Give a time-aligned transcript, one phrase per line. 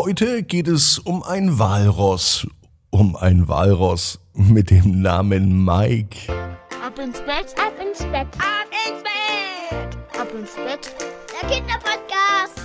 [0.00, 2.46] Heute geht es um ein Walross.
[2.90, 6.32] Um ein Walross mit dem Namen Mike.
[6.86, 10.94] Ab ins Bett, ab ins Bett, ab ins Bett, ab ins Bett.
[11.42, 12.60] Der Kinderpodcast.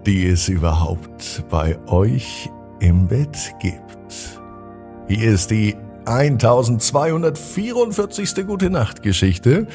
[0.06, 2.50] die es überhaupt bei euch
[2.81, 4.42] im Bett gibt.
[5.08, 8.48] Hier ist die 1244.
[8.48, 9.67] Gute Nacht Geschichte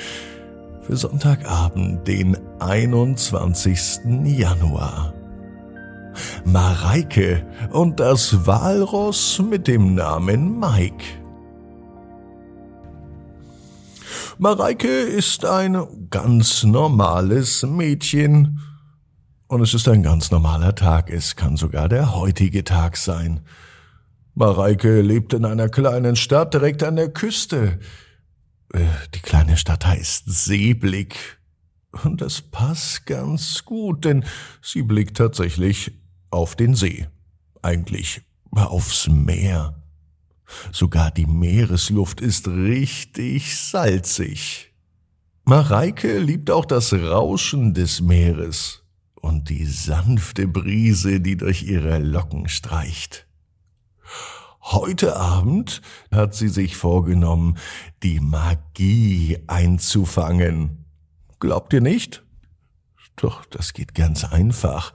[0.83, 4.01] für Sonntagabend, den 21.
[4.25, 5.15] Januar.
[6.45, 11.05] Mareike und das Walross mit dem Namen Mike.
[14.39, 18.61] Mareike ist ein ganz normales Mädchen.
[19.49, 21.11] Und es ist ein ganz normaler Tag.
[21.11, 23.41] Es kann sogar der heutige Tag sein.
[24.41, 27.79] Mareike lebt in einer kleinen Stadt direkt an der Küste.
[28.73, 31.39] Äh, die kleine Stadt heißt Seeblick.
[32.05, 34.25] Und das passt ganz gut, denn
[34.63, 35.93] sie blickt tatsächlich
[36.31, 37.07] auf den See.
[37.61, 39.75] Eigentlich aufs Meer.
[40.73, 44.73] Sogar die Meeresluft ist richtig salzig.
[45.45, 48.85] Mareike liebt auch das Rauschen des Meeres
[49.17, 53.27] und die sanfte Brise, die durch ihre Locken streicht.
[54.63, 55.81] Heute Abend
[56.13, 57.57] hat sie sich vorgenommen,
[58.03, 60.85] die Magie einzufangen.
[61.39, 62.23] Glaubt ihr nicht?
[63.17, 64.93] Doch, das geht ganz einfach.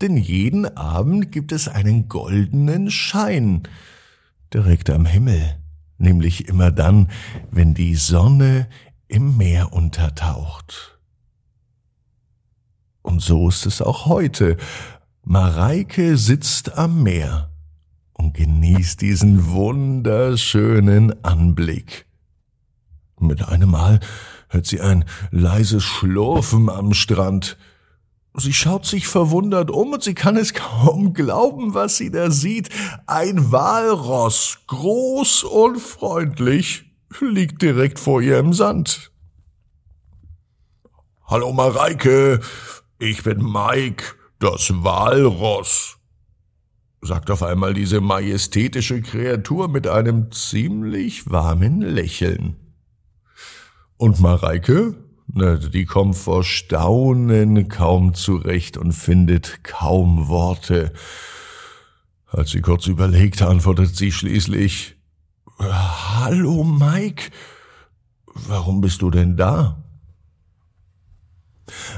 [0.00, 3.62] Denn jeden Abend gibt es einen goldenen Schein
[4.52, 5.56] direkt am Himmel,
[5.98, 7.10] nämlich immer dann,
[7.50, 8.68] wenn die Sonne
[9.08, 10.98] im Meer untertaucht.
[13.02, 14.56] Und so ist es auch heute.
[15.22, 17.50] Mareike sitzt am Meer
[18.18, 22.06] und genießt diesen wunderschönen Anblick.
[23.18, 24.00] Mit einem Mal
[24.48, 27.58] hört sie ein leises Schlurfen am Strand.
[28.34, 32.68] Sie schaut sich verwundert um und sie kann es kaum glauben, was sie da sieht.
[33.06, 36.84] Ein Walross, groß und freundlich,
[37.20, 39.10] liegt direkt vor ihr im Sand.
[41.24, 42.40] Hallo Mareike,
[42.98, 44.04] ich bin Mike,
[44.38, 45.95] das Walross
[47.06, 52.56] sagt auf einmal diese majestätische Kreatur mit einem ziemlich warmen Lächeln.
[53.96, 54.94] Und Mareike?
[55.28, 60.92] Na, die kommt vor Staunen kaum zurecht und findet kaum Worte.
[62.26, 64.96] Als sie kurz überlegt, antwortet sie schließlich,
[65.58, 67.30] Hallo Mike,
[68.34, 69.82] warum bist du denn da?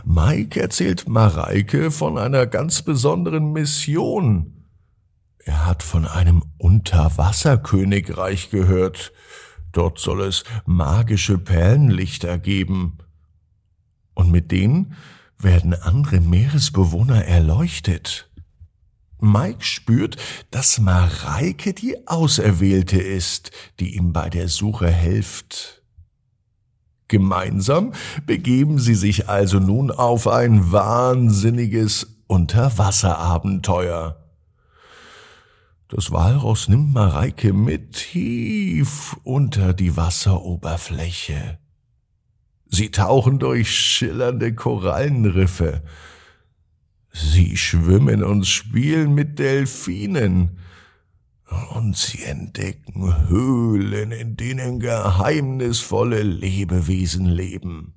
[0.05, 4.58] Mike erzählt Mareike von einer ganz besonderen Mission,
[5.49, 9.15] er hat von einem Unterwasserkönigreich gehört.
[9.73, 12.99] Dort soll es magische Perlenlichter geben.
[14.13, 14.95] Und mit denen
[15.39, 18.31] werden andere Meeresbewohner erleuchtet.
[19.21, 20.19] Mike spürt,
[20.51, 23.51] dass Mareike die Auserwählte ist,
[23.81, 25.83] die ihm bei der Suche hilft.
[27.09, 27.95] Gemeinsam
[28.27, 34.28] begeben sie sich also nun auf ein wahnsinniges Unterwasserabenteuer.
[35.89, 41.59] Das Walross nimmt Mareike mit tief unter die Wasseroberfläche.
[42.67, 45.83] Sie tauchen durch schillernde Korallenriffe.
[47.11, 50.59] Sie schwimmen und spielen mit Delfinen.
[51.75, 57.95] Und sie entdecken Höhlen, in denen geheimnisvolle Lebewesen leben.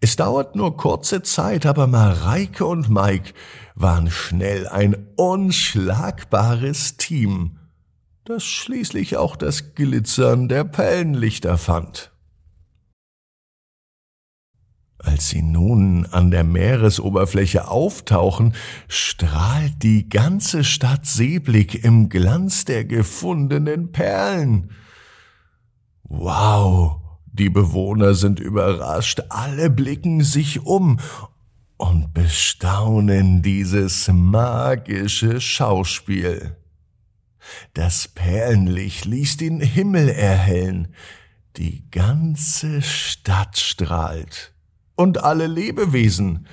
[0.00, 3.32] Es dauert nur kurze Zeit, aber Mareike und Mike
[3.74, 7.58] waren schnell ein unschlagbares Team,
[8.24, 12.12] das schließlich auch das Glitzern der Pellenlichter fand.
[14.98, 18.54] Als sie nun an der Meeresoberfläche auftauchen,
[18.88, 24.72] strahlt die ganze Stadt Seeblick im Glanz der gefundenen Perlen.
[26.02, 26.97] Wow,
[27.38, 30.98] die Bewohner sind überrascht, alle blicken sich um
[31.76, 36.56] und bestaunen dieses magische Schauspiel.
[37.74, 40.88] Das Perlenlicht ließ den Himmel erhellen,
[41.56, 44.52] die ganze Stadt strahlt
[44.96, 46.46] und alle Lebewesen,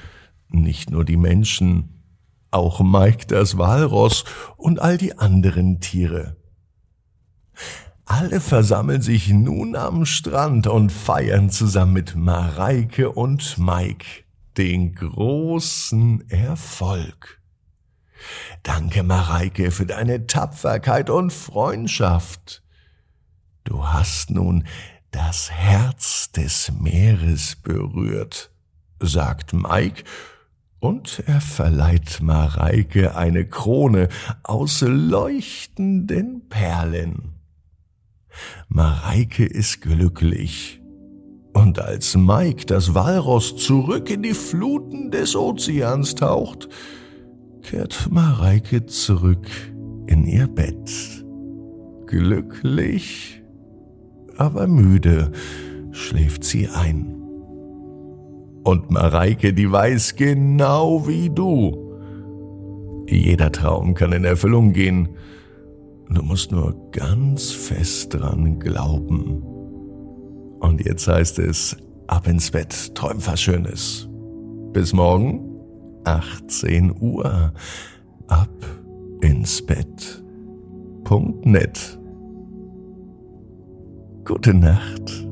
[0.50, 2.04] nicht nur die Menschen,
[2.52, 4.24] auch Mike das Walross
[4.56, 6.38] und all die anderen Tiere.
[8.06, 14.06] Alle versammeln sich nun am Strand und feiern zusammen mit Mareike und Mike
[14.58, 17.42] den großen Erfolg.
[18.62, 22.64] Danke, Mareike, für deine Tapferkeit und Freundschaft.
[23.64, 24.66] Du hast nun
[25.10, 28.52] das Herz des Meeres berührt,
[29.00, 30.04] sagt Mike,
[30.80, 34.10] und er verleiht Mareike eine Krone
[34.44, 37.35] aus leuchtenden Perlen.
[38.70, 40.82] Mareike ist glücklich.
[41.54, 46.68] Und als Mike das Walross zurück in die Fluten des Ozeans taucht,
[47.62, 49.48] kehrt Mareike zurück
[50.08, 50.92] in ihr Bett.
[52.08, 53.42] Glücklich,
[54.38, 55.32] aber müde
[55.92, 57.16] schläft sie ein.
[58.64, 61.86] Und Mareike, die weiß genau wie du.
[63.08, 65.10] Jeder Traum kann in Erfüllung gehen,
[66.10, 69.42] Du musst nur ganz fest dran glauben.
[70.60, 71.76] Und jetzt heißt es,
[72.08, 74.08] ab ins Bett, träum was Schönes.
[74.74, 75.42] Bis morgen,
[76.04, 77.54] 18 Uhr,
[78.28, 78.50] ab
[79.22, 80.24] ins Bett.
[84.26, 85.28] Gute Nacht.